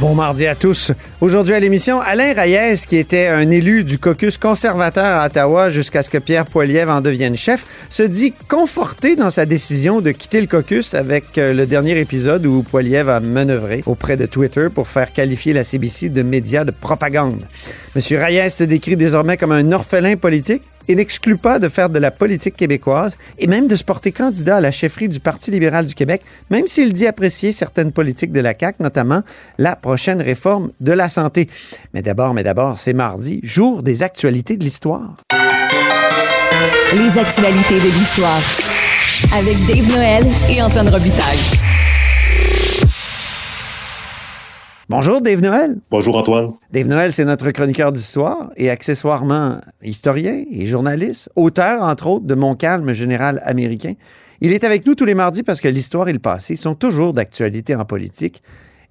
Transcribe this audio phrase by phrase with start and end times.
[0.00, 0.92] Bon mardi à tous.
[1.20, 6.04] Aujourd'hui à l'émission, Alain Reyes, qui était un élu du caucus conservateur à Ottawa jusqu'à
[6.04, 10.40] ce que Pierre Poilievre en devienne chef, se dit conforté dans sa décision de quitter
[10.40, 14.86] le caucus avec euh, le dernier épisode où Poilievre a manœuvré auprès de Twitter pour
[14.86, 17.42] faire qualifier la CBC de média de propagande.
[17.96, 21.98] Monsieur Reyes se décrit désormais comme un orphelin politique et n'exclut pas de faire de
[21.98, 25.86] la politique québécoise et même de se porter candidat à la chefferie du Parti libéral
[25.86, 29.22] du Québec, même s'il dit apprécier certaines politiques de la CAQ, notamment
[29.58, 31.48] la prochaine réforme de la santé.
[31.94, 35.16] Mais d'abord, mais d'abord, c'est mardi, jour des actualités de l'histoire.
[36.94, 38.40] Les actualités de l'histoire
[39.36, 41.77] avec Dave Noël et Antoine Robitaille.
[44.90, 45.76] Bonjour Dave Noël.
[45.90, 46.52] Bonjour Antoine.
[46.72, 52.34] Dave Noël, c'est notre chroniqueur d'histoire et accessoirement historien et journaliste, auteur entre autres de
[52.34, 53.92] Mon calme général américain.
[54.40, 57.12] Il est avec nous tous les mardis parce que l'histoire et le passé sont toujours
[57.12, 58.42] d'actualité en politique.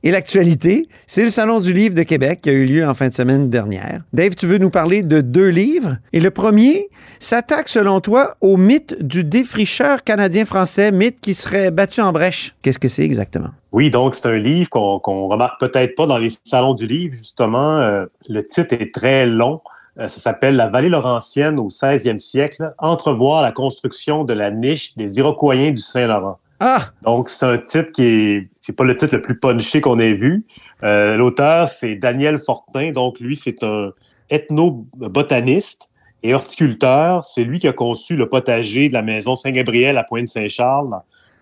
[0.07, 3.09] Et l'actualité, c'est le Salon du livre de Québec qui a eu lieu en fin
[3.09, 4.03] de semaine dernière.
[4.13, 5.97] Dave, tu veux nous parler de deux livres?
[6.13, 6.87] Et le premier
[7.19, 12.55] s'attaque, selon toi, au mythe du défricheur canadien-français, mythe qui serait battu en brèche.
[12.61, 13.49] Qu'est-ce que c'est exactement?
[13.73, 17.13] Oui, donc c'est un livre qu'on qu'on remarque peut-être pas dans les salons du livre,
[17.13, 17.79] justement.
[17.79, 19.59] Euh, le titre est très long.
[19.99, 24.95] Euh, ça s'appelle La vallée laurentienne au 16e siècle, entrevoir la construction de la niche
[24.95, 26.39] des Iroquois du Saint-Laurent.
[26.59, 26.89] Ah!
[27.03, 30.13] Donc, c'est un titre qui est, c'est pas le titre le plus punché qu'on ait
[30.13, 30.45] vu.
[30.83, 32.91] Euh, L'auteur, c'est Daniel Fortin.
[32.91, 33.91] Donc, lui, c'est un
[34.29, 35.91] ethnobotaniste
[36.23, 37.25] et horticulteur.
[37.25, 40.89] C'est lui qui a conçu le potager de la maison Saint-Gabriel à Pointe-Saint-Charles,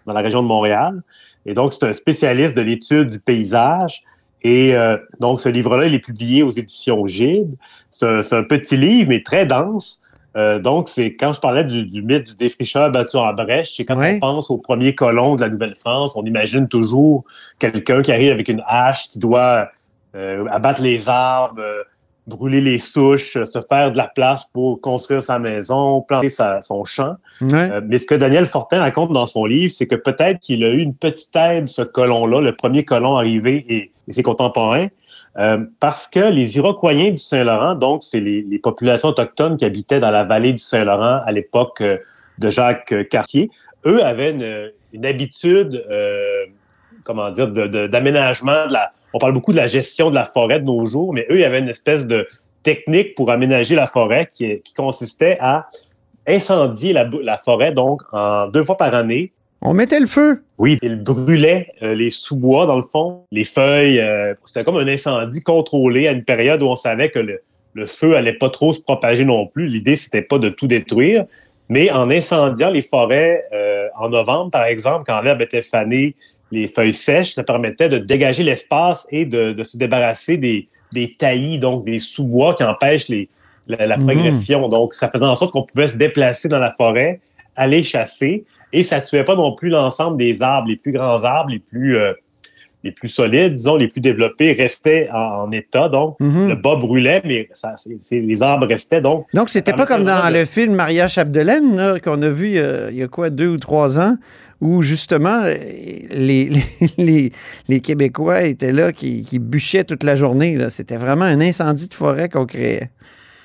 [0.05, 1.01] dans, la région de Montréal.
[1.45, 4.03] Et donc, c'est un spécialiste de l'étude du paysage.
[4.41, 7.55] Et euh, donc, ce livre-là, il est publié aux éditions Gide.
[7.89, 10.01] C'est un petit livre, mais très dense.
[10.37, 13.85] Euh, donc, c'est quand je parlais du, du mythe du défricheur battu en brèche, c'est
[13.85, 14.15] quand Ouais.
[14.15, 17.23] on pense aux premiers colons de la Nouvelle-France, on imagine toujours
[17.59, 19.69] quelqu'un qui arrive avec une hache, qui doit
[20.15, 21.83] euh, abattre les arbres, euh,
[22.27, 26.83] brûler les souches, se faire de la place pour construire sa maison, planter sa- son
[26.83, 27.15] champ.
[27.41, 27.69] Ouais.
[27.87, 30.79] Mais ce que Daniel Fortin raconte dans son livre, c'est que peut-être qu'il a eu
[30.79, 34.87] une petite aide, ce colon-là, le premier colon arrivé et, et ses contemporains,
[35.37, 40.11] euh, parce que les Iroquois du Saint-Laurent, donc c'est les, populations autochtones qui habitaient dans
[40.11, 41.97] la vallée du Saint-Laurent à l'époque euh,
[42.37, 43.49] de Jacques euh, Cartier,
[43.85, 44.31] eux avaient
[44.93, 45.85] une, habitude,
[47.03, 48.65] comment dire, d'aménagement.
[49.13, 51.41] On parle beaucoup de la gestion de la forêt de nos jours, mais eux, il
[51.41, 52.25] y avait une espèce de
[52.63, 55.69] technique pour aménager la forêt qui, consistait à
[56.27, 59.33] incendier la, la forêt donc en deux fois par année.
[59.61, 60.43] On mettait le feu.
[60.57, 63.99] Oui, ils brûlaient euh, les sous-bois dans le fond, les feuilles.
[63.99, 67.41] euh, C'était comme un incendie contrôlé à une période où on savait que le,
[67.73, 69.67] le feu allait pas trop se propager non plus.
[69.67, 71.25] L'idée c'était pas de tout détruire,
[71.67, 76.15] mais en incendiant les forêts euh, en novembre par exemple, quand l'herbe était fanée,
[76.51, 81.15] les feuilles sèches, ça permettait de dégager l'espace et de, de se débarrasser des, des
[81.15, 83.27] taillis, donc des sous-bois qui empêchent les,
[83.67, 84.03] la, la Mhm.
[84.05, 84.69] progression.
[84.69, 87.19] Donc, ça faisait en sorte qu'on pouvait se déplacer dans la forêt,
[87.55, 88.45] aller chasser,
[88.79, 91.97] et ça tuait pas non plus l'ensemble des arbres, les plus grands arbres, les plus
[91.97, 92.13] euh,
[92.83, 95.89] les plus solides, disons, les plus développés, restaient en, en état.
[95.89, 96.49] Donc, Mhm.
[96.49, 97.71] le bas brûlait, mais ça,
[98.11, 99.01] les arbres restaient.
[99.01, 102.89] Donc, Donc, c'était pas comme dans de- le film Maria Chapdelaine, qu'on a vu euh,
[102.91, 104.17] il y a quoi, deux ou trois ans,
[104.61, 105.55] où justement, euh,
[106.11, 106.49] les,
[106.97, 107.31] les, les-
[107.67, 110.55] les Québécois étaient là qui, qui bûchaient toute la journée.
[110.55, 110.69] là.
[110.69, 112.91] C'était vraiment un incendie de forêt qu'on créait.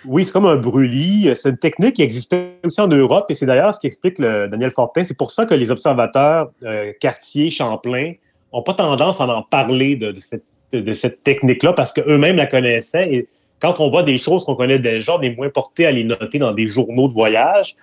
[0.06, 1.31] Oui, c'est comme un brûlis.
[1.34, 4.49] C'est une technique qui existait aussi en Europe et c'est d'ailleurs ce qui explique le
[4.49, 5.05] Daniel Fortin.
[5.05, 8.12] C'est pour ça que les observateurs euh, Cartier, Champlain
[8.53, 13.12] n'ont pas tendance à en parler de, cette, technique-là parce qu'eux-mêmes la connaissaient.
[13.12, 13.28] Et
[13.61, 16.38] quand on voit des choses qu'on connaît déjà, on est moins porté à les noter
[16.38, 17.77] dans des journaux de voyage.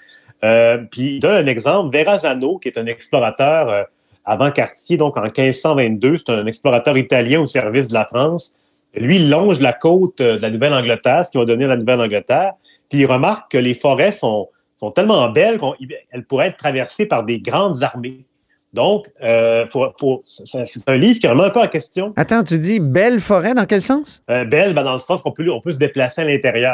[0.43, 1.95] Euh, puis, donne un exemple.
[1.95, 3.83] Verrazano, qui est un explorateur euh,
[4.25, 8.53] avant Cartier, donc en 1522, c'est un explorateur italien au service de la France.
[8.99, 12.53] Lui, il longe la côte euh, de la Nouvelle-Angleterre, ce qui va donner la Nouvelle-Angleterre.
[12.89, 17.23] Puis il remarque que les forêts sont, sont tellement belles qu'elles pourraient être traversées par
[17.25, 18.25] des grandes armées.
[18.73, 22.13] Donc, euh, faut, faut- c'est un livre qui remet un peu en question.
[22.15, 24.21] Attends, tu dis belle forêt, dans quel sens?
[24.29, 26.73] Euh, belle, ben, dans le sens qu'on peut, on peut se déplacer à l'intérieur,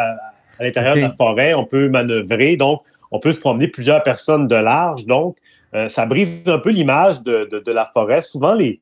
[0.59, 2.81] à l'intérieur de la forêt, on peut manœuvrer, donc
[3.11, 5.05] on peut se promener plusieurs personnes de large.
[5.05, 5.37] Donc,
[5.75, 8.21] euh, ça brise un peu l'image de, de, de la forêt.
[8.21, 8.81] Souvent, les,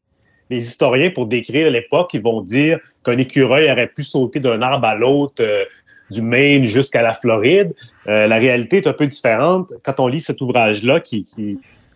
[0.52, 4.86] les historiens, pour décrire l'époque, ils vont dire qu'un écureuil aurait pu sauter d'un arbre
[4.86, 5.64] à l'autre, euh,
[6.12, 7.74] du Maine jusqu'à la Floride.
[8.08, 11.26] Euh, la réalité est un peu différente quand on lit cet ouvrage-là qui,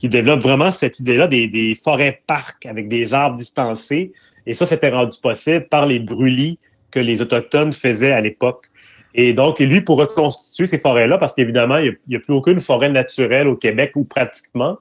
[0.03, 4.13] développe vraiment cette idée-là des, des forêts-parcs avec des arbres distancés
[4.45, 6.59] Et ça, c'était rendu possible par les brûlis
[6.91, 8.69] que les Autochtones faisaient à l'époque.
[9.15, 12.89] Et donc, lui, pour reconstituer ces forêts-là, parce qu'évidemment, il n'y a, plus aucune forêt
[12.89, 14.77] naturelle au Québec, ou pratiquement.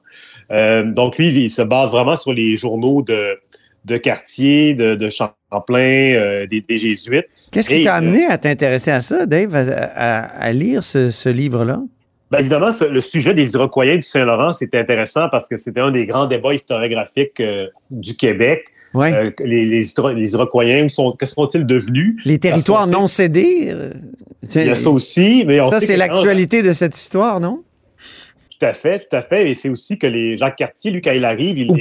[0.50, 3.38] Euh, donc, lui, il se base vraiment sur les journaux de,
[3.84, 7.26] de quartier, de, de Champlain, euh, des, des, Jésuites.
[7.50, 11.82] Qu'est-ce qui t'a amené à t'intéresser à ça, Dave, à, à, lire ce, ce livre-là?
[12.30, 16.06] Bien, évidemment, le sujet des Iroquois du Saint-Laurent, c'était intéressant parce que c'était un des
[16.06, 18.64] grands débats historiographiques euh, du Québec.
[18.94, 19.12] Ouais.
[19.12, 19.82] Euh, les, les,
[20.14, 22.16] les Iroquois, sont, que sont-ils devenus?
[22.24, 23.68] Les territoires non cédés?
[23.70, 23.90] Euh,
[24.54, 25.44] Il y a ça aussi.
[25.46, 27.62] Mais on ça, c'est l'actualité de cette histoire, non?
[28.58, 29.50] Tout à fait, tout à fait.
[29.50, 31.76] Et c'est aussi que les Jacques Cartier, lui, quand il arrive, il Ou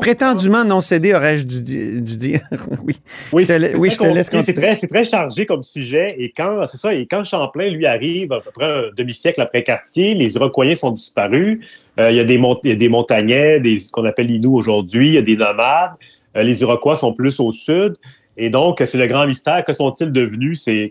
[0.00, 1.62] prétendument non cédé, aurais-je dû,
[2.02, 2.40] dû, dire?
[2.84, 2.96] oui.
[3.32, 6.16] Oui, je te, oui, je te laisse C'est très, très, chargé comme sujet.
[6.18, 9.62] Et quand, c'est ça, et quand Champlain, lui, arrive à peu près un demi-siècle après
[9.62, 11.60] Cartier, les Iroquois sont disparus.
[12.00, 15.08] Euh, il, y a des il y a des montagnais, des, qu'on appelle Inuits aujourd'hui,
[15.08, 15.92] il y a des nomades.
[16.34, 17.94] Euh, les Iroquois sont plus au sud.
[18.36, 19.64] Et donc, c'est le grand mystère.
[19.64, 20.62] Que sont-ils devenus?
[20.62, 20.90] C'est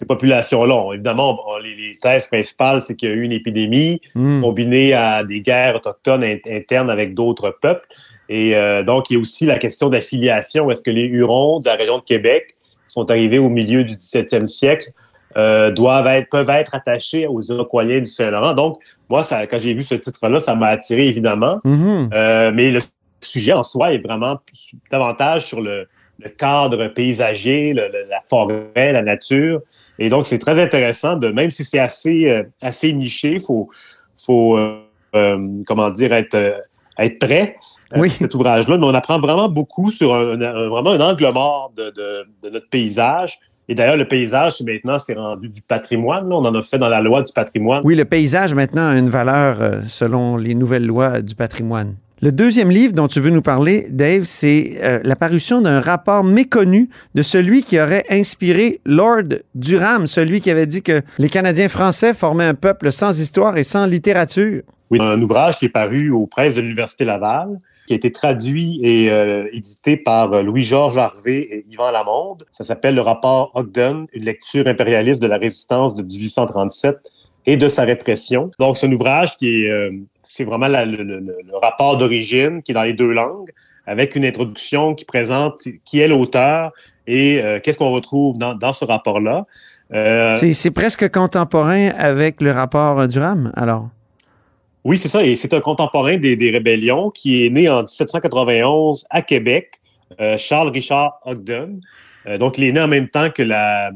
[0.00, 0.94] ces populations-là.
[0.94, 4.40] Évidemment, les, les, thèses principales, c'est qu'il y a eu une épidémie mm.
[4.40, 7.86] combinée à des guerres autochtones internes avec d'autres peuples.
[8.30, 10.70] Et euh, donc, il y a aussi la question d'affiliation.
[10.70, 12.54] Est-ce que les Hurons de la région de Québec
[12.88, 14.90] sont arrivés au milieu du 17e siècle
[15.36, 18.54] euh, doivent être, peuvent être attachés aux Iroquois du Saint-Laurent?
[18.54, 18.80] Donc,
[19.10, 21.60] moi, ça, quand j'ai vu ce titre-là, ça m'a attiré évidemment.
[21.64, 22.14] Mm -hmm.
[22.14, 22.80] euh, mais le
[23.20, 24.36] sujet en soi est vraiment
[24.90, 25.86] davantage sur le,
[26.24, 29.60] le cadre paysager, le, le, la forêt, la nature.
[30.00, 33.68] Et donc, c'est très intéressant de, même si c'est assez, euh, assez niché, il faut,
[34.18, 34.80] faut euh,
[35.14, 36.64] euh, comment dire, être,
[36.98, 37.56] être prêt
[37.94, 38.08] oui.
[38.08, 38.78] cet ouvrage-là.
[38.78, 42.50] Mais on apprend vraiment beaucoup sur un, un, vraiment un angle mort de, de, de
[42.50, 43.38] notre paysage.
[43.68, 46.28] Et d'ailleurs, le paysage, maintenant, c'est rendu du patrimoine.
[46.30, 46.36] Là.
[46.36, 47.82] On en a fait dans la loi du patrimoine.
[47.84, 51.94] Oui, le paysage, maintenant, a une valeur selon les nouvelles lois du patrimoine.
[52.22, 56.90] Le deuxième livre dont tu veux nous parler, Dave, c'est euh, l'apparition d'un rapport méconnu
[57.14, 62.12] de celui qui aurait inspiré Lord Durham, celui qui avait dit que les Canadiens français
[62.12, 64.60] formaient un peuple sans histoire et sans littérature.
[64.90, 67.56] Oui, un ouvrage qui est paru aux presses de l'Université Laval,
[67.86, 72.44] qui a été traduit et euh, édité par Louis-Georges Harvey et Yvan Lamonde.
[72.50, 76.98] Ça s'appelle Le rapport Ogden, une lecture impérialiste de la résistance de 1837
[77.46, 78.50] et de sa répression.
[78.58, 79.90] Donc, c'est un ouvrage qui est, euh,
[80.22, 83.50] c'est vraiment la, le, le, le, rapport d'origine qui est dans les deux langues,
[83.86, 86.72] avec une introduction qui présente qui est l'auteur
[87.06, 89.46] et euh, qu'est-ce qu'on retrouve dans, dans ce rapport-là.
[89.92, 93.88] Euh, c'est presque contemporain avec le rapport Durham, alors?
[94.84, 95.24] Oui, c'est ça.
[95.24, 99.80] Et c'est un contemporain des, des, rébellions qui est né en 1791 à Québec,
[100.38, 101.80] Charles Richard Ogden.
[102.38, 103.90] Donc, il est né en même temps que la,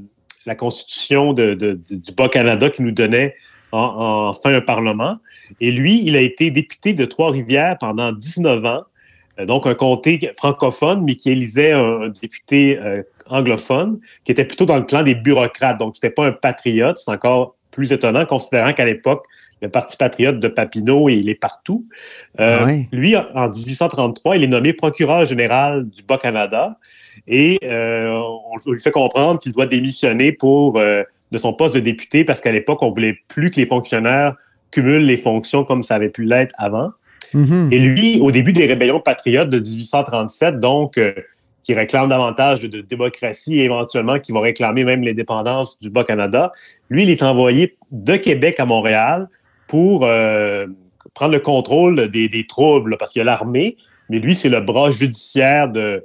[0.47, 3.35] la constitution de, du Bas-Canada qui nous donnait
[3.73, 5.19] en, enfin un parlement.
[5.61, 8.83] Et lui, il a été député de Trois-Rivières pendant 19 ans,
[9.39, 14.65] euh, donc un comté francophone, mais qui élisait un, député euh, anglophone, qui était plutôt
[14.65, 15.79] dans le clan des bureaucrates.
[15.79, 16.99] Donc, c'était pas un patriote.
[16.99, 19.27] C'est encore plus étonnant, considérant qu'à l'époque,
[19.61, 21.87] le Parti patriote de Papineau, il est partout.
[22.39, 22.87] Euh, oui.
[22.93, 26.79] Lui, en 1833, il est nommé procureur général du Bas-Canada
[27.27, 31.81] et euh, on, lui fait comprendre qu'il doit démissionner pour euh, de son poste de
[31.81, 34.35] député parce qu'à l'époque, on voulait plus que les fonctionnaires
[34.71, 36.91] cumulent les fonctions comme ça avait pu l'être avant.
[37.33, 37.73] Mm -hmm.
[37.73, 41.13] Et lui, au début des rébellions patriotes de 1837, donc, euh,
[41.63, 46.53] qui réclame davantage de, de, démocratie et éventuellement qui va réclamer même l'indépendance du Bas-Canada,
[46.91, 49.29] lui, il est envoyé de Québec à Montréal
[49.67, 50.67] pour euh,
[51.15, 53.77] prendre le contrôle des, des troubles, parce qu'il y a l'armée,
[54.11, 56.05] mais lui, c'est le bras judiciaire de,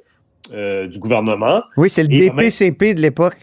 [0.53, 1.62] euh, du gouvernement.
[1.77, 3.38] Oui, c'est le et DPCP même, de l'époque.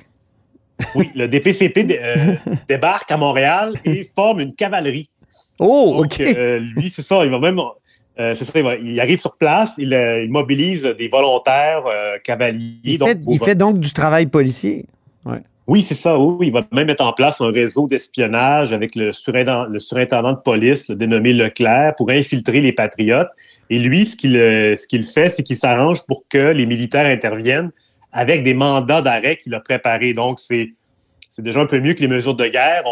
[0.94, 2.34] Oui, le DPCP euh,
[2.68, 5.08] débarque à Montréal et forme une cavalerie.
[5.58, 6.20] Oh, donc, OK.
[6.20, 7.60] Euh, lui, c'est ça, il va même.
[8.18, 11.84] c'est ça, il, va, il, arrive sur place, il, il mobilise des volontaires
[12.25, 12.78] cavaliers.
[12.84, 14.84] Il, donc, fait, il fait donc du travail policier.
[15.25, 15.40] Ouais.
[15.66, 16.18] Oui, c'est ça.
[16.18, 20.88] Oui, il va même mettre en place un réseau d'espionnage avec le surintendant, de police,
[20.88, 23.30] le dénommé Leclerc, pour infiltrer les patriotes.
[23.68, 27.73] Et lui, ce qu'il ce qu'il fait, c'est qu'il s'arrange pour que les militaires interviennent
[28.12, 30.12] avec des mandats d'arrêt qu'il a préparés.
[30.12, 30.73] Donc, c'est
[31.38, 32.85] déjà un peu mieux que les mesures de guerre.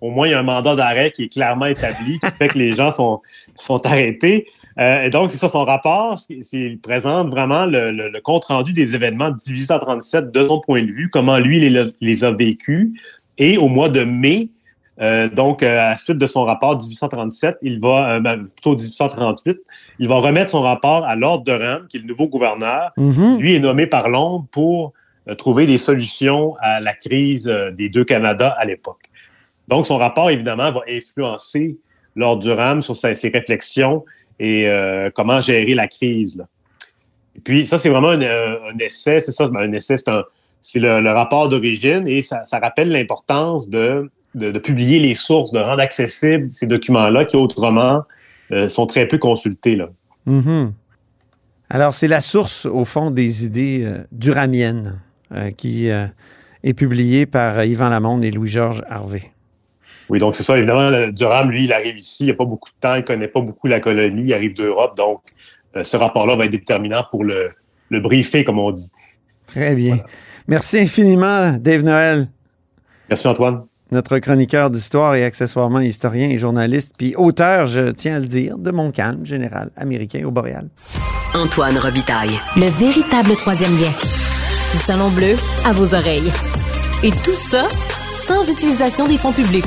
[0.00, 2.58] Au moins, il y a un mandat d'arrêt qui est clairement établi, qui fait que
[2.58, 4.46] les gens sont arrêtés.
[4.80, 6.18] Euh, et donc, c'est ça son rapport.
[6.52, 10.90] Il présente vraiment le, le, le, compte-rendu des événements de 1837 de son point de
[10.90, 12.90] vue, comment lui les, les a vécus.
[13.36, 14.50] Et au mois de mai,
[15.00, 19.58] euh, donc, euh, à la suite de son rapport 1837, il va, euh, plutôt 1838,
[19.98, 22.92] il va remettre son rapport à Lord Durham, qui est le nouveau gouverneur.
[22.96, 23.38] Mm -hmm.
[23.38, 24.92] Lui est nommé par Londres pour
[25.38, 27.44] trouver des solutions à la crise
[27.78, 29.04] des deux Canada à l'époque.
[29.68, 31.76] Donc, son rapport, évidemment, va influencer
[32.16, 34.04] Lord Durham sur sa, ses réflexions
[34.40, 36.38] et euh, comment gérer la crise.
[36.38, 36.46] Là.
[37.36, 39.96] Et puis, ça, c'est vraiment un, un essai, c'est ça, un essai,
[40.60, 44.10] c'est le, le rapport d'origine et ça, rappelle l'importance de,
[44.64, 48.02] publier les sources, de rendre accessibles ces documents-là qui autrement
[48.50, 49.76] euh, sont très peu consultés.
[49.76, 49.88] Là.
[50.26, 50.72] Mhm.
[51.72, 55.00] Alors, c'est la source, au fond, des idées euh, duramiennes
[55.32, 56.06] euh, qui euh,
[56.64, 59.30] est publiée par Yvan Lamonde et Louis-Georges Harvey.
[60.10, 60.58] Oui, donc c'est ça.
[60.58, 63.00] Évidemment, le Durham, lui, il arrive ici, il n'y a pas beaucoup de temps, il
[63.00, 65.20] ne connaît pas beaucoup la colonie, il arrive d'Europe, donc
[65.76, 67.50] euh, ce rapport-là va être déterminant pour le,
[67.90, 68.90] le briefer, comme on dit.
[69.46, 69.96] Très bien.
[69.96, 70.10] Voilà.
[70.48, 72.28] Merci infiniment, Dave Noël.
[73.08, 73.62] Merci, Antoine.
[73.92, 78.58] Notre chroniqueur d'histoire et accessoirement historien et journaliste, puis auteur, je tiens à le dire,
[78.58, 80.68] de Mon calme général américain au Boréal.
[81.34, 82.38] Antoine Robitaille.
[82.56, 83.90] Le véritable troisième lien.
[84.72, 86.32] Du Salon Bleu à vos oreilles.
[87.02, 87.68] Et tout ça
[88.14, 89.64] sans utilisation des fonds publics.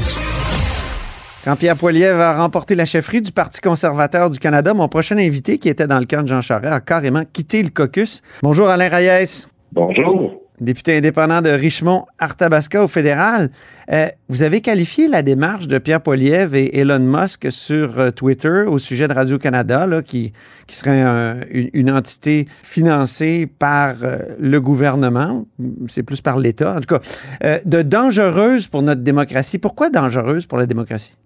[1.43, 5.57] Quand Pierre Poilievre a remporté la chefferie du Parti conservateur du Canada, mon prochain invité,
[5.57, 8.21] qui était dans le camp de Jean Charest, a carrément quitté le caucus.
[8.41, 9.47] Bonjour Alain Reyes.
[9.73, 10.41] Bonjour.
[10.62, 13.50] Député indépendant de Richmond-Arthabasca au fédéral.
[13.91, 18.63] Euh, vous avez qualifié la démarche de Pierre Poilievre et Elon Musk sur euh, Twitter
[18.65, 20.31] au sujet de Radio-Canada, qui,
[20.65, 25.45] qui serait un, une, une, entité financée par euh, le gouvernement,
[25.89, 29.57] c'est plus par l'État, en tout cas, de dangereuse pour notre démocratie.
[29.57, 31.17] Pourquoi dangereuse pour la démocratie?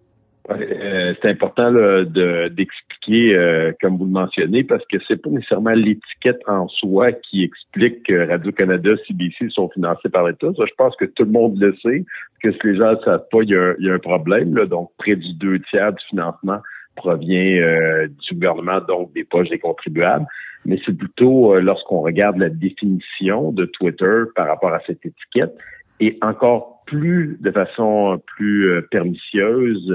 [0.49, 5.29] Euh, c'est important là, de, d'expliquer, euh, comme vous le mentionnez, parce que c'est pas
[5.29, 10.47] nécessairement l'étiquette en soi qui explique que Radio-Canada, CBC sont financés par l'État.
[10.55, 12.05] Ça, je pense que tout le monde le sait.
[12.41, 14.55] Que si les gens ne savent pas, il y y a un problème.
[14.55, 16.59] Là, donc, près du deux tiers du financement
[16.95, 20.25] provient euh, du gouvernement, donc des poches des contribuables.
[20.65, 25.53] Mais c'est plutôt lorsqu'on regarde la définition de Twitter par rapport à cette étiquette,
[25.99, 29.93] et encore plus de façon plus pernicieuse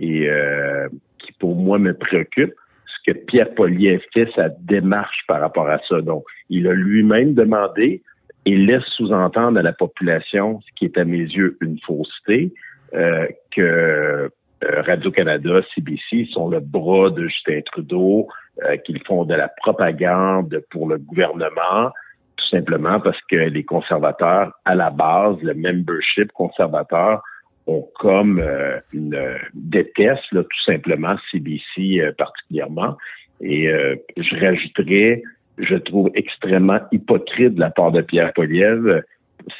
[0.00, 2.54] et euh, qui pour moi me préoccupe,
[2.86, 6.00] ce que Pierre Poliev fait, sa démarche par rapport à ça.
[6.00, 8.02] Donc, il a lui-même demandé
[8.46, 12.52] et laisse sous-entendre à la population, ce qui est à mes yeux une fausseté,
[12.94, 14.30] euh, que
[14.64, 18.28] euh, Radio-Canada, CBC sont le bras de Justin Trudeau,
[18.64, 21.90] euh, qu'ils font de la propagande pour le gouvernement,
[22.36, 27.22] tout simplement parce que les conservateurs, à la base, le membership conservateur,
[27.66, 29.18] ont comme euh, une
[29.54, 32.96] déteste là, tout simplement CBC euh, particulièrement.
[33.40, 35.22] Et euh, je rajouterais,
[35.58, 39.02] je trouve extrêmement hypocrite de la part de Pierre Poliev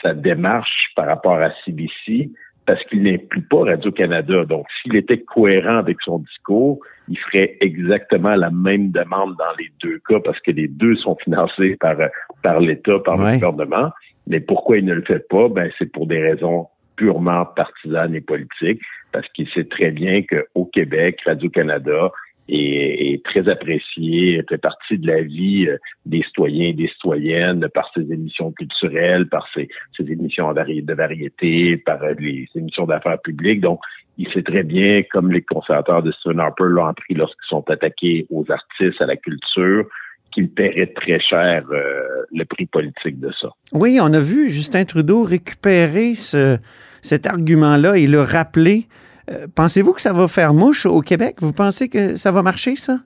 [0.03, 2.31] sa démarche par rapport à CBC
[2.67, 4.47] parce qu'il n'inclut pas Radio-Canada.
[4.47, 9.71] Donc, s'il était cohérent avec son discours, il ferait exactement la même demande dans les
[9.83, 11.97] deux cas parce que les deux sont financés par,
[12.43, 13.35] par l'État, par ouais.
[13.35, 13.91] le gouvernement.
[14.27, 15.49] Mais pourquoi il ne le fait pas?
[15.49, 18.81] Ben, c'est pour des raisons purement partisane et politique,
[19.13, 22.13] parce qu'il sait très bien qu'au Québec, Radio-Canada
[22.49, 27.91] est, très apprécié, fait partie de la vie euh, des citoyens et des citoyennes par
[27.95, 33.61] ses émissions culturelles, par ses, ses émissions de variété, par euh, les émissions d'affaires publiques.
[33.61, 33.81] Donc,
[34.19, 38.27] il sait très bien, comme les conservateurs de Stephen Harper l'ont appris lorsqu'ils sont attaqués
[38.31, 39.87] aux artistes, à la culture,
[40.35, 43.49] qu'il paierait très cher euh, le prix politique de ça.
[43.73, 46.59] Oui, on a vu Justin Trudeau récupérer ce,
[47.03, 48.87] cet argument-là et le rappeler.
[49.31, 51.37] Euh, pensez-vous que ça va faire mouche au Québec?
[51.39, 52.99] Vous pensez que ça va marcher, ça?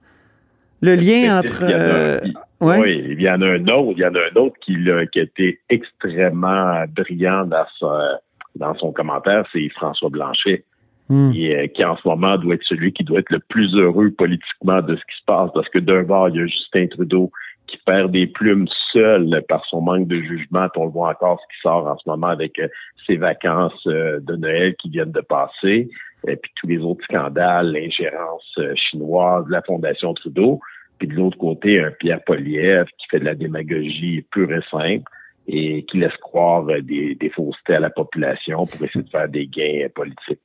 [0.81, 1.63] Le lien entre...
[1.63, 2.21] Euh,
[2.61, 2.81] ouais.
[2.81, 4.77] Oui, il y en a un autre, il y en a un autre qui,
[5.13, 8.21] qui a été extrêmement brillant dans, sa,
[8.57, 10.65] dans son commentaire, c'est François Blanchet.
[11.09, 11.33] Mm.
[11.33, 14.11] Qui, euh, qui, en ce moment doit être celui qui doit être le plus heureux
[14.11, 17.31] politiquement de ce qui se passe, parce que d'un bord, il y a Justin Trudeau
[17.67, 20.69] qui perd des plumes seul par son manque de jugement.
[20.77, 22.69] On le voit encore ce qui sort en ce moment avec euh,
[23.07, 25.89] ses vacances euh, de Noël qui viennent de passer,
[26.27, 30.61] et puis tous les autres scandales, l'ingérence chinoise la Fondation Trudeau.
[30.99, 35.11] Puis de l'autre côté, un Pierre Poliev qui fait de la démagogie pure et simple
[35.47, 39.47] et qui laisse croire des, des faussetés à la population pour essayer de faire des
[39.47, 40.41] gains politiques.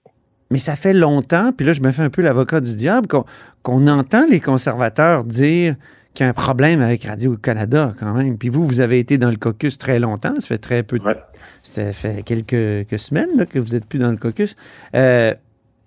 [0.54, 3.24] Mais ça fait longtemps, puis là, je me fais un peu l'avocat du diable, qu'on
[3.64, 5.76] qu entend les conservateurs dire
[6.14, 8.38] qu'il y a un problème avec Radio-Canada quand même.
[8.38, 10.36] Puis vous, vous avez été dans le caucus très longtemps.
[10.36, 11.04] Ça fait très peu de...
[11.04, 11.18] Ouais.
[11.64, 14.56] Ça fait quelques, quelques semaines là, que vous n'êtes plus dans le caucus.
[14.96, 15.34] Euh,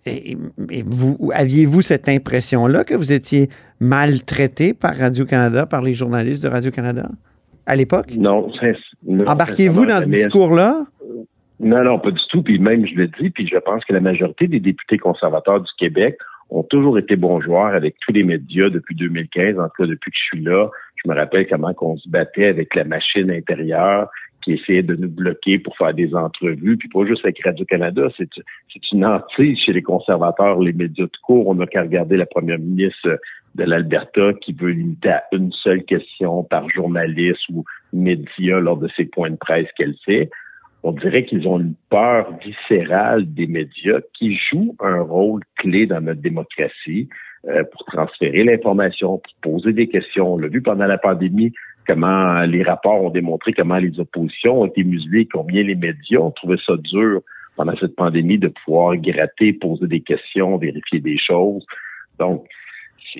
[0.05, 0.37] et,
[0.71, 6.49] et vous aviez-vous cette impression-là que vous étiez maltraité par Radio-Canada, par les journalistes de
[6.49, 7.09] Radio-Canada
[7.65, 8.13] à l'époque?
[8.19, 8.51] Non.
[9.07, 10.87] non Embarquez-vous dans ce discours-là?
[11.61, 12.43] Non, non, pas du tout.
[12.43, 15.71] Puis même, je le dis, puis je pense que la majorité des députés conservateurs du
[15.79, 16.19] Québec
[16.51, 20.11] ont toujours été bons joueurs avec tous les médias depuis 2015, en tout cas depuis
[20.11, 20.69] que je suis là.
[21.03, 24.09] Je me rappelle comment on se battait avec la machine intérieure
[24.43, 28.31] qui essayaient de nous bloquer pour faire des entrevues, puis pas juste avec Radio-Canada, c'est
[28.93, 31.49] une hantise chez les conservateurs, les médias de cours.
[31.49, 33.19] On n'a qu'à regarder la première ministre
[33.57, 38.89] de l'Alberta qui veut limiter à une seule question par journaliste ou média lors de
[38.97, 40.31] ses points de presse qu'elle fait.
[40.89, 46.01] On dirait qu'ils ont une peur viscérale des médias qui jouent un rôle clé dans
[46.01, 47.09] notre démocratie
[47.49, 50.35] euh, pour transférer l'information, pour poser des questions.
[50.35, 51.53] On l'a vu pendant la pandémie,
[51.89, 56.31] comment les rapports ont démontré comment les oppositions ont été muselées, combien les médias ont
[56.31, 57.21] trouvé ça dur
[57.57, 61.67] pendant cette pandémie de pouvoir gratter, poser des questions, vérifier des choses.
[62.21, 62.47] Donc,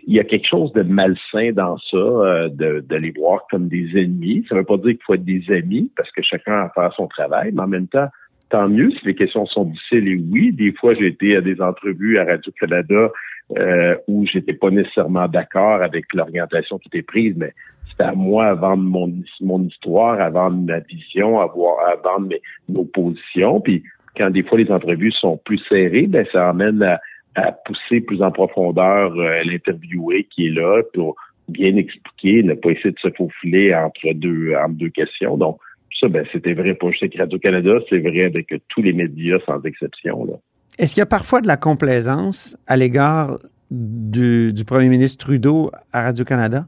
[0.07, 3.89] il y a quelque chose de malsain dans ça, euh, de, les voir comme des
[3.97, 4.45] ennemis.
[4.49, 6.93] Ça ne veut pas dire qu'il faut être des amis, parce que chacun a faire
[6.95, 8.09] son travail, mais en même temps,
[8.51, 10.09] tant mieux si les questions sont difficiles.
[10.09, 13.11] Et oui, des fois, j'ai été à des entrevues à Radio-Canada
[13.57, 17.53] euh, où j'étais pas nécessairement d'accord avec l'orientation qui était prise, mais
[17.91, 22.29] c'était à moi à vendre mon, mon histoire, à vendre ma vision, voir, à vendre
[22.29, 23.61] mes, nos positions.
[23.61, 23.83] Puis
[24.17, 27.01] quand des fois les entrevues sont plus serrées, ben ça amène à
[27.37, 31.17] à pousser plus en profondeur euh, l'interviewé qui est là pour
[31.49, 35.37] bien expliquer, ne pas essayer de se faufiler entre deux, entre deux questions.
[35.37, 35.59] Donc,
[36.01, 40.25] ça, ben, c'était vrai pour juste Radio-Canada, c'est vrai avec tous les médias sans exception.
[40.25, 40.35] Là.
[40.79, 43.39] Est-ce qu'il y a parfois de la complaisance à l'égard
[43.71, 46.67] du, du premier ministre Trudeau à Radio-Canada?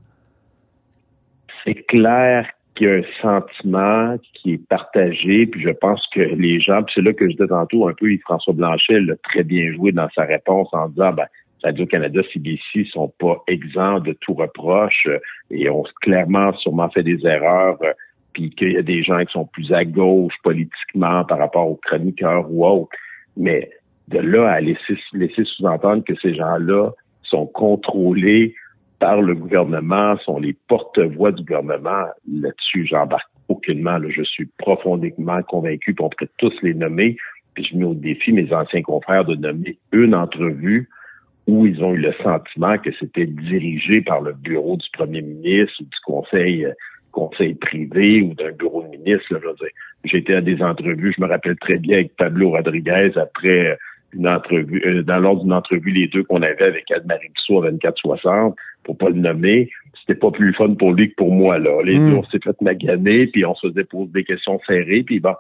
[1.65, 2.47] C'est clair
[2.79, 6.95] qu'il y a un sentiment qui est partagé, puis je pense que les gens, puis
[6.95, 10.09] c'est là que je disais tantôt un peu, François Blanchet l'a très bien joué dans
[10.15, 11.27] sa réponse en disant, ben,
[11.65, 15.19] Radio-Canada, CBC sont pas exempts de tout reproche euh,
[15.51, 17.93] et ont clairement sûrement fait des erreurs, euh,
[18.33, 21.81] puis qu'il y a des gens qui sont plus à gauche politiquement par rapport aux
[21.83, 22.97] chroniqueurs ou autres.
[23.37, 23.71] Mais
[24.07, 26.93] de là à laisser, laisser sous-entendre que ces gens-là
[27.25, 28.55] sont contrôlés
[28.99, 32.07] par le gouvernement, sont les porte-voix du gouvernement.
[32.31, 33.99] Là-dessus, j'embarque aucunement.
[34.09, 37.17] Je suis profondément convaincu, qu'on pourrait tous les nommer.
[37.55, 40.89] Puis je mets au défi mes anciens confrères de nommer une entrevue
[41.47, 45.75] où ils ont eu le sentiment que c'était dirigé par le bureau du premier ministre
[45.81, 46.73] ou du conseil euh,
[47.11, 49.35] conseil privé ou d'un bureau de ministre.
[50.05, 53.79] Été à des entrevues, je me rappelle très bien avec Pablo Rodriguez après
[54.13, 57.71] une entrevue, euh, dans l'ordre d'une entrevue, les deux qu'on avait avec Anne-Marie Bissot à
[57.71, 61.83] 24-60, pour pas le nommer, c'était pas plus fun pour lui que pour moi, là.
[61.85, 62.11] Les hmm.
[62.11, 65.35] deux, on s'est fait maganer, puis on se faisait poser des questions serrées, puis bon,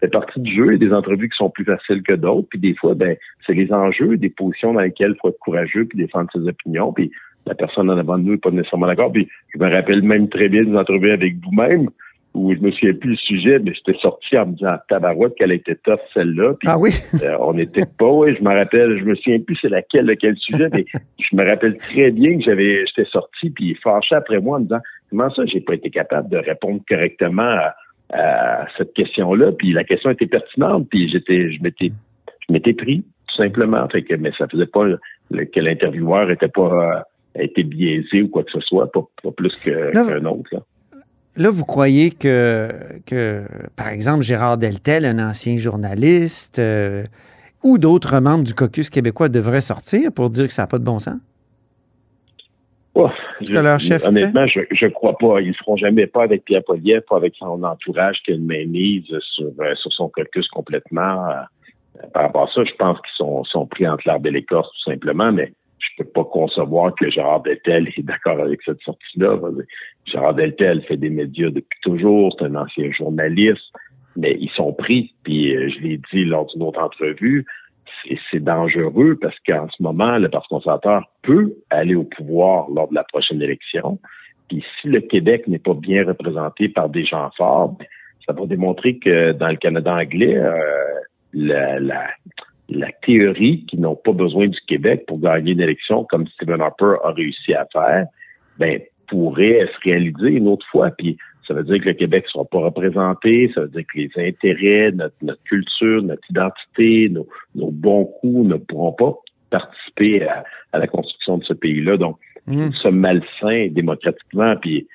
[0.00, 0.66] c'est partie du jeu.
[0.66, 3.16] Il y a des entrevues qui sont plus faciles que d'autres, puis des fois, ben,
[3.46, 6.92] c'est les enjeux, des positions dans lesquelles il faut être courageux, puis défendre ses opinions,
[6.92, 7.10] puis
[7.46, 9.12] la personne en avant de nous n'est pas nécessairement d'accord.
[9.12, 11.90] Puis je me rappelle même très bien des entrevues avec vous-même,
[12.34, 15.52] où je me souviens plus le sujet, mais j'étais sorti en me disant tabarouette qu'elle
[15.52, 16.54] était tough celle-là.
[16.66, 16.90] Ah oui?
[17.22, 20.36] Euh, on n'était pas, oui, je me rappelle, je me souviens plus c'est laquelle, lequel
[20.36, 20.84] sujet, mais
[21.18, 24.64] je me rappelle très bien que j'avais j'étais sorti puis fâché après moi en me
[24.64, 27.56] disant comment ça j'ai pas été capable de répondre correctement
[28.12, 29.52] à, cette question-là?
[29.52, 31.92] Puis la question était pertinente, puis j'étais je m'étais
[32.46, 33.88] je m'étais pris, tout simplement.
[33.88, 34.84] Fait que, mais ça faisait pas
[35.30, 37.04] que l'intervieweur était pas
[37.36, 39.02] euh, été biaisé ou quoi que ce soit, pas,
[39.36, 40.50] plus qu'un autre.
[40.52, 40.60] Là.
[41.36, 42.70] Là, vous croyez que,
[43.06, 43.44] que,
[43.76, 47.04] par exemple, Gérard Deltel, un ancien journaliste, euh,
[47.64, 50.84] ou d'autres membres du caucus québécois devraient sortir pour dire que ça n'a pas de
[50.84, 51.18] bon sens?
[52.94, 53.08] Oh,
[53.40, 55.40] que leur chef honnêtement, je ne crois pas.
[55.40, 58.46] Ils ne feront jamais pas avec Pierre Poliev, pas avec son entourage qui a une
[58.46, 61.28] mainmise sur, euh, sur son caucus complètement.
[61.28, 64.68] Euh, par rapport à ça, je pense qu'ils sont, sont pris entre l'arbre et l'écorce,
[64.68, 65.52] tout simplement, mais
[65.84, 69.38] je peux pas concevoir que Gérard Deltel est d'accord avec cette sortie-là.
[70.06, 73.72] Gérard Deltel fait des médias depuis toujours, c'est un ancien journaliste,
[74.16, 77.44] mais ils sont pris, puis euh, je l'ai dit lors d'une autre entrevue,
[78.30, 82.94] c'est dangereux parce qu'en ce moment, le Parti conservateur peut aller au pouvoir lors de
[82.94, 83.98] la prochaine élection.
[84.48, 87.76] Puis si le Québec n'est pas bien représenté par des gens forts,
[88.26, 90.52] ça va démontrer que dans le Canada anglais, euh,
[91.32, 92.08] la,
[92.68, 96.94] la théorie qu'ils n'ont pas besoin du Québec pour gagner une élection comme Stephen Harper
[97.04, 98.06] a réussi à faire,
[98.58, 100.90] ben, pourrait se réaliser une autre fois.
[100.96, 103.98] Puis ça veut dire que le Québec ne sera pas représenté, ça veut dire que
[103.98, 109.14] les intérêts, notre, culture, notre identité, nos, bons coups ne pourront pas
[109.50, 111.96] participer à, la construction de ce pays-là.
[111.96, 112.64] Donc, mmh.
[112.66, 114.86] nous sommes malsains démocratiquement, puis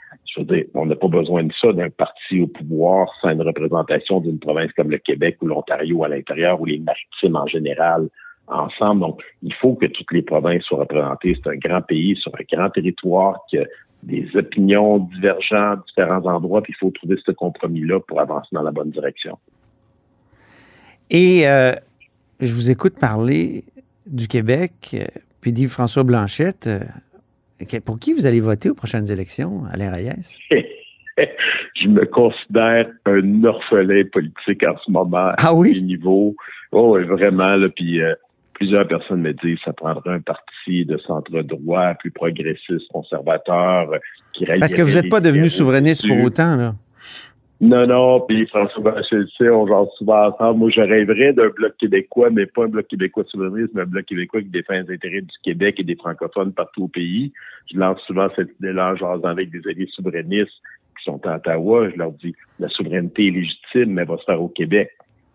[0.74, 4.72] on n'a pas besoin de ça d'un parti au pouvoir sans une représentation d'une province
[4.74, 8.10] comme le Québec ou l'Ontario à l'intérieur ou les maritimes en général
[8.48, 9.02] ensemble.
[9.02, 11.38] Donc, il faut que toutes les provinces soient représentées.
[11.42, 13.66] C'est un grand pays sur un grand territoire qui a
[14.04, 18.72] des opinions divergentes, différents endroits, puis il faut trouver ce compromis-là pour avancer dans la
[18.72, 19.38] bonne direction.
[21.10, 21.74] Et euh,
[22.40, 23.66] je vous écoute parler
[24.06, 25.06] du Québec, euh,
[25.42, 26.70] puis dit François Blanchette.
[27.86, 30.38] Pour qui vous allez voter aux prochaines élections, Alain Reyes?
[31.76, 35.32] je me considère un orphelin politique en ce moment.
[35.38, 35.78] Ah oui?
[35.78, 36.36] À niveau.
[36.72, 38.14] Oh, vraiment, là, puis euh,
[38.54, 43.90] plusieurs personnes me disent que ça prendrait un parti de centre droit, plus progressiste, conservateur,
[44.34, 46.76] qui Parce que vous n'êtes pas devenu souverainiste pour autant, là.
[47.62, 50.60] Non, non, puis François sais, on genre souvent ensemble.
[50.60, 54.06] Moi, je rêverais d'un bloc québécois, mais pas un bloc québécois souverainiste, mais un bloc
[54.06, 57.34] québécois qui défend les intérêts du Québec et des francophones partout au pays.
[57.72, 60.56] Je lance souvent cette idée-là en avec des alliés souverainistes
[60.98, 61.90] qui sont à Ottawa.
[61.90, 64.92] Je leur dis, la souveraineté est légitime, mais elle va se faire au Québec.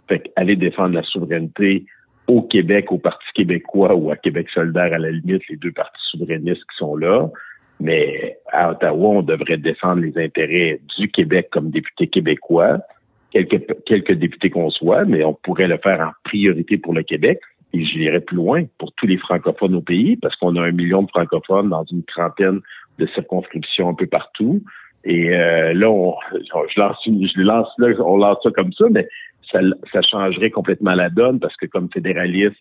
[0.09, 1.85] Fait qu'aller défendre la souveraineté
[2.27, 6.01] au Québec, au Parti québécois ou à Québec solidaire, à la limite, les deux partis
[6.11, 7.29] souverainistes qui sont là.
[7.81, 12.79] Mais à Ottawa, on devrait défendre les intérêts du Québec comme député québécois,
[13.31, 17.41] quelques, quelques députés qu'on soit, mais on pourrait le faire en priorité pour le Québec.
[17.73, 21.03] Et j'irais plus loin pour tous les francophones au pays, parce qu'on a un million
[21.03, 22.61] de francophones dans une trentaine
[22.99, 24.63] de circonscriptions un peu partout.
[25.05, 29.07] Et euh, là, on, je lance, je lance là, on lance ça comme ça, mais
[29.51, 29.61] ça,
[29.93, 32.57] ça changerait complètement la donne parce que comme fédéraliste,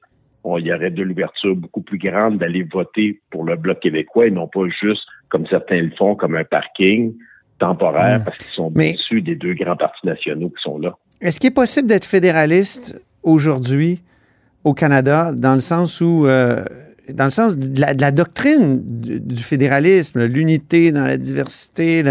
[0.58, 4.32] il y aurait de l'ouverture beaucoup plus grande d'aller voter pour le Bloc québécois et
[4.32, 7.14] non pas juste, comme certains le font, comme un parking
[7.60, 8.24] temporaire hmm.
[8.26, 10.98] parce qu'ils sont déçus des deux grands partis nationaux qui sont là.
[11.22, 14.02] Est-ce qu'il est possible d'être fédéraliste aujourd'hui
[14.64, 16.66] au Canada dans le sens où, euh,
[17.10, 22.04] dans le sens de la, doctrine du, fédéralisme, l'unité dans la diversité,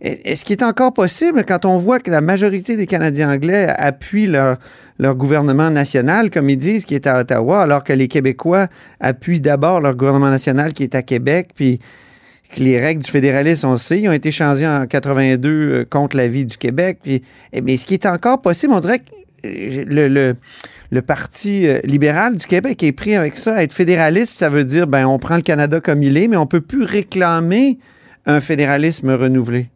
[0.00, 4.26] est-ce qu'il est encore possible quand on voit que la majorité des Canadiens anglais appuient
[4.26, 4.58] leur,
[5.02, 8.68] leur gouvernement national, comme ils disent, qui est à Ottawa, alors que les Québécois
[9.00, 11.80] appuient d'abord leur gouvernement national qui est à Québec, puis
[12.54, 16.16] que les règles du fédéralisme, on sait, ils ont été changées en 82 euh, contre
[16.16, 16.98] l'avis du Québec.
[17.02, 19.04] Puis, eh, mais ce qui est encore possible, on dirait que
[19.44, 20.36] euh, le,
[20.90, 23.60] le, Parti euh, libéral du Québec est pris avec ça.
[23.60, 26.42] Être fédéraliste, ça veut dire, ben, on prend le Canada comme il est, mais on
[26.42, 27.78] ne peut plus réclamer
[28.26, 29.71] un fédéralisme renouvelé.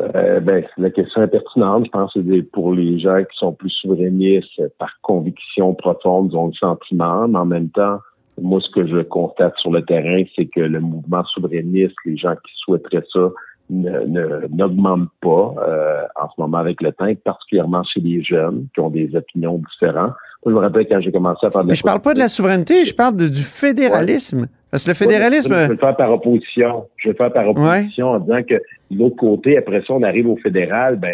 [0.00, 1.84] Euh, ben, la question est pertinente.
[1.86, 6.46] Je pense que pour les gens qui sont plus souverainistes par conviction profonde, ils ont
[6.46, 7.98] le sentiment, mais en même temps,
[8.40, 12.34] moi, ce que je constate sur le terrain, c'est que le mouvement souverainiste, les gens
[12.34, 13.28] qui souhaiteraient ça,
[13.70, 18.90] n'augmentent pas euh, en ce moment avec le temps, particulièrement chez les jeunes qui ont
[18.90, 20.12] des opinions différentes.
[20.44, 22.18] Moi, je me rappelle quand j'ai commencé à parler de Mais je parle pas de
[22.18, 24.46] la souveraineté, je parle du fédéralisme.
[24.72, 25.52] Parce que le fédéralisme.
[25.52, 26.86] je vais le faire par opposition.
[26.96, 30.02] Je vais le faire par opposition en disant que de l'autre côté, après ça, on
[30.02, 31.12] arrive au fédéral, ben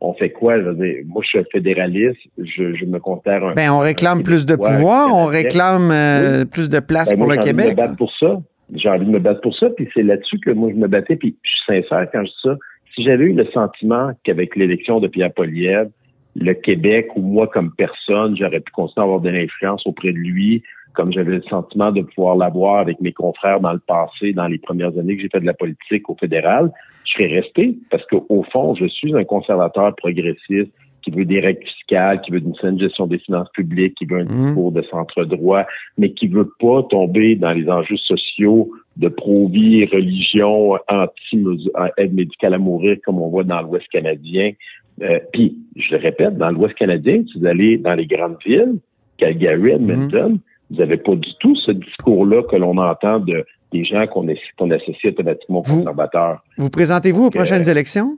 [0.00, 0.60] on, fait quoi?
[0.60, 3.52] Je veux dire, moi, je suis fédéraliste, je, je me considère un.
[3.54, 7.36] Ben, on réclame plus de pouvoir, on réclame euh, plus de place ben, pour le
[7.36, 7.66] Québec.
[7.66, 8.40] J'ai envie de me battre pour ça.
[8.74, 11.16] J'ai envie de me battre pour ça, puis c'est là-dessus que moi, je me battais,
[11.16, 12.56] puis je suis sincère quand je dis ça.
[12.94, 15.88] Si j'avais eu le sentiment qu'avec l'élection de Pierre Poliev,
[16.36, 20.18] le Québec ou moi comme personne, j'aurais pu continuer à avoir de l'influence auprès de
[20.18, 20.62] lui,
[20.94, 24.58] comme j'avais le sentiment de pouvoir l'avoir avec mes confrères dans le passé, dans les
[24.58, 26.72] premières années que j'ai fait de la politique au fédéral,
[27.04, 30.70] je serais resté parce qu'au fond, je suis un conservateur progressiste
[31.04, 34.20] qui veut des règles fiscales, qui veut une saine gestion des finances publiques, qui veut
[34.20, 34.46] un mmh.
[34.46, 35.64] discours de centre droit,
[35.98, 42.58] mais qui veut pas tomber dans les enjeux sociaux de pro-vie, religion, anti-aide médicale à
[42.58, 44.52] mourir, comme on voit dans l'Ouest canadien.
[45.02, 48.78] Euh, puis, je le répète, dans l'Ouest canadien, si vous allez dans les grandes villes,
[49.18, 50.38] Calgary, Edmonton,
[50.70, 55.12] vous n'avez pas du tout ce discours-là que l'on entend de, des gens qu'on associe
[55.12, 56.42] automatiquement aux conservateurs.
[56.56, 58.16] Vous présentez-vous aux prochaines élections?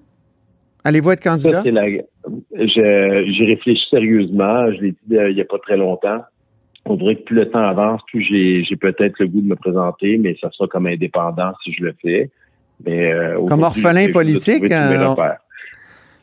[0.84, 1.64] Allez-vous être candidat?
[1.64, 4.70] J'y réfléchis sérieusement.
[4.72, 6.20] Je l'ai dit euh, il n'y a pas très longtemps.
[6.84, 10.18] On dirait que plus le temps avance, plus j'ai peut-être le goût de me présenter,
[10.18, 12.30] mais ça sera comme indépendant si je le fais.
[12.84, 14.62] Mais, euh, comme orphelin politique?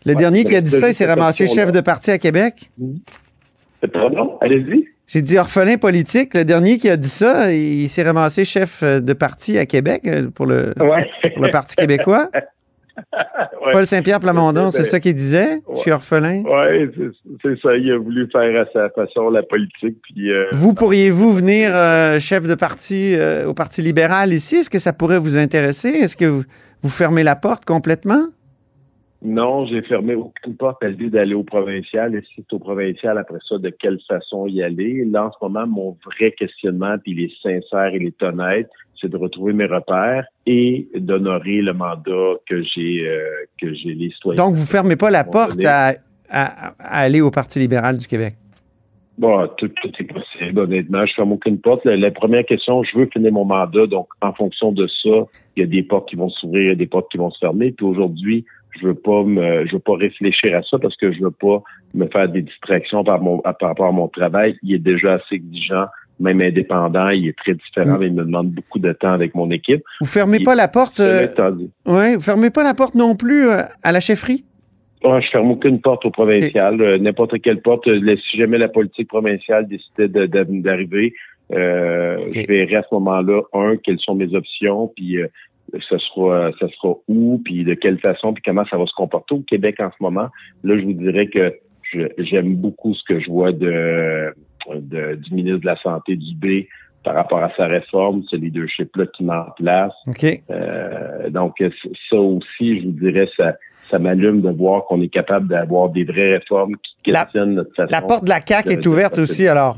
[0.05, 2.71] Le dernier qui a dit ça, il s'est ramassé chef de parti à Québec?
[3.91, 4.37] Pardon?
[4.41, 4.87] Allez-y.
[5.07, 6.33] J'ai dit orphelin politique.
[6.33, 10.01] Le dernier qui a dit ça, il s'est ramassé chef euh, de parti à Québec
[10.05, 12.29] euh, pour le, le Parti québécois.
[13.73, 15.61] Paul Saint-Pierre Plamondon, c'est ça qu'il disait?
[15.75, 16.43] Je suis orphelin.
[16.45, 17.09] Oui,
[17.41, 17.75] c'est ça.
[17.75, 19.97] Il a voulu faire à sa façon la politique.
[20.03, 21.71] Puis, euh, vous pourriez-vous venir
[22.19, 23.15] chef de parti
[23.47, 24.57] au Parti libéral ici?
[24.57, 25.89] Est-ce que ça pourrait vous intéresser?
[25.89, 26.25] Est-ce que
[26.81, 28.27] vous fermez la porte complètement?
[29.23, 32.13] Non, j'ai fermé aucune porte à l'idée d'aller au provincial.
[32.13, 35.05] Et si c'est au provincial, après ça, de quelle façon y aller?
[35.05, 39.09] Là, en ce moment, mon vrai questionnement, puis il est sincère, il est honnête, c'est
[39.09, 43.23] de retrouver mes repères et d'honorer le mandat que j'ai euh,
[43.61, 44.43] que j'ai les citoyens.
[44.43, 45.93] Donc, vous fermez pas la porte à,
[46.79, 48.33] aller au Parti libéral du Québec?
[49.17, 51.05] Bon, tout, est possible, honnêtement.
[51.05, 51.85] Je ferme aucune porte.
[51.85, 53.85] La, la, première question, je veux finir mon mandat.
[53.85, 56.71] Donc, en fonction de ça, il y a des portes qui vont s'ouvrir, il y
[56.71, 57.71] a des portes qui vont se fermer.
[57.71, 58.45] Puis aujourd'hui,
[58.79, 61.61] je veux pas me, je veux pas réfléchir à ça parce que je veux pas
[61.93, 64.57] me faire des distractions par mon, par rapport à mon travail.
[64.63, 65.85] Il est déjà assez exigeant
[66.19, 67.99] même indépendant, il est très différent, Mm.
[67.99, 69.81] mais il me demande beaucoup de temps avec mon équipe.
[69.99, 71.25] Vous fermez pas la porte, euh,
[71.87, 74.45] ouais, vous fermez pas la porte non plus euh, à la chefferie?
[75.03, 76.79] Ouais, je ferme aucune porte au provincial.
[76.81, 77.87] Euh, N'importe quelle porte.
[77.87, 81.13] euh, si jamais la politique provinciale décidait de- de- d'arriver,
[81.51, 85.27] je verrai à ce moment-là, un, quelles sont mes options, puis euh,
[85.79, 89.35] ce sera, ça sera où, puis de quelle façon, puis comment ça va se comporter
[89.35, 90.27] au Québec en ce moment.
[90.63, 91.53] Là, je vous dirais que
[92.17, 94.33] j'aime beaucoup ce que je vois de,
[94.73, 96.65] de- du ministre de la Santé du B
[97.03, 99.91] par rapport à sa réforme, ce leadership-là qui met en place.
[100.07, 100.25] OK.
[100.49, 101.61] Euh, donc,
[102.09, 103.55] ça aussi, je vous dirais, ça,
[103.89, 107.75] ça m'allume de voir qu'on est capable d'avoir des vraies réformes qui La- questionnent notre
[107.75, 107.91] façon.
[107.91, 109.77] La porte de la CAQ de- est ouverte de- aussi, alors.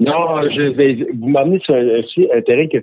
[0.00, 2.78] Non, je vais, vous m'amenez sur un, sur un terrain que,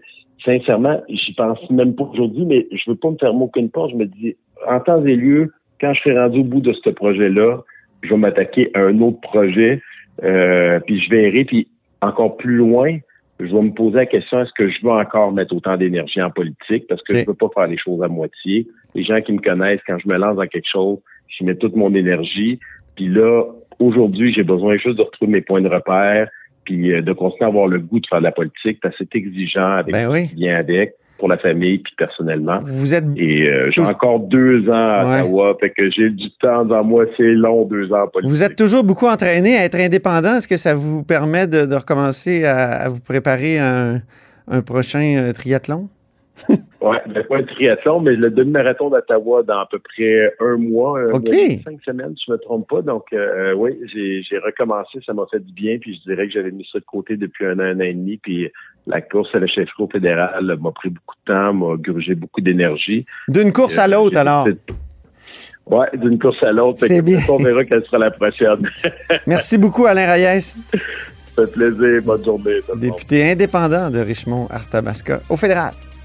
[0.46, 3.92] sincèrement, j'y pense même pas aujourd'hui, mais je veux pas me fermer aucune porte.
[3.92, 4.36] Je me dis,
[4.68, 7.64] en temps et lieu, quand je serai rendu au bout de ce projet-là,
[8.04, 9.82] je vais m'attaquer à un autre projet,
[10.24, 11.68] euh, puis je verrai, puis
[12.02, 12.98] encore plus loin,
[13.40, 16.30] je vais me poser la question, est-ce que je veux encore mettre autant d'énergie en
[16.30, 16.86] politique?
[16.88, 18.68] Parce que je veux pas faire les choses à moitié.
[18.94, 21.76] Les gens qui me connaissent, quand je me lance dans quelque chose, je mets toute
[21.76, 22.60] mon énergie.
[22.96, 23.44] Puis là,
[23.80, 26.30] aujourd'hui, j'ai besoin juste de retrouver mes points de repère,
[26.66, 29.04] puis euh, de continuer à avoir le goût de faire de la politique, parce que
[29.12, 30.30] c'est exigeant avec Ben oui.
[30.36, 32.60] vient avec, pour la famille, puis personnellement.
[32.64, 33.06] Vous êtes.
[33.16, 35.22] Et euh, j'ai encore deux ans à Ouais.
[35.22, 38.32] Ottawa, fait que j'ai du temps dans moi, c'est long, deux ans politique.
[38.36, 40.36] Vous êtes toujours beaucoup entraîné à être indépendant.
[40.36, 44.02] Est-ce que ça vous permet de, de recommencer à, à vous préparer à un,
[44.50, 45.88] un prochain euh, triathlon?
[46.82, 51.00] Ouais, ben, pas un triathlon, mais le demi-marathon d'Ottawa dans à peu près un mois,
[51.00, 51.28] un OK.
[51.28, 52.82] mois et demi, cinq semaines, si je me trompe pas.
[52.82, 56.34] Donc, euh, oui, j'ai j'ai recommencé, ça m'a fait du bien, puis je dirais que
[56.34, 58.52] j'avais mis ça de côté depuis un an, un an et demi, puis
[58.86, 62.42] la course à la chefferie au fédéral m'a pris beaucoup de temps, m'a grugé beaucoup
[62.42, 63.06] d'énergie.
[63.30, 64.48] D'une course à Euh, l'autre, alors.
[65.66, 66.86] Ouais, d'une course à l'autre.
[67.32, 68.70] On verra quelle sera la prochaine.
[69.26, 72.02] Merci beaucoup, Alain Reyes, ça fait plaisir.
[72.04, 72.60] Bonne journée.
[72.76, 75.72] député indépendant de Richmond-Arthabasca au fédéral.